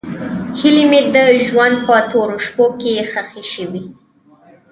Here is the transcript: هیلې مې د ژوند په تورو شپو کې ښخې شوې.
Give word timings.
هیلې 0.59 0.83
مې 0.89 1.01
د 1.13 1.17
ژوند 1.45 1.75
په 1.85 1.95
تورو 2.09 2.37
شپو 2.45 2.65
کې 2.79 2.91
ښخې 3.11 3.43
شوې. 3.53 3.81